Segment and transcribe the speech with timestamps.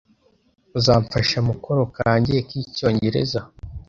[0.77, 3.39] Uzamfasha mukoro kanjye k'icyongereza?